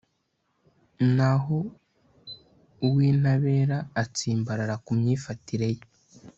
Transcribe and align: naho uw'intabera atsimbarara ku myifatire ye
naho 1.15 1.57
uw'intabera 2.85 3.77
atsimbarara 4.01 4.75
ku 4.85 4.91
myifatire 4.99 5.67
ye 5.75 5.83